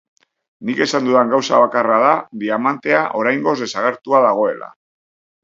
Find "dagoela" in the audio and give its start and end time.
4.27-4.73